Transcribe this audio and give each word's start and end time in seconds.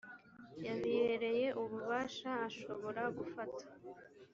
yabihereye 0.65 1.47
ububasha 1.61 2.29
ashobora 2.47 3.03
gufata 3.17 3.65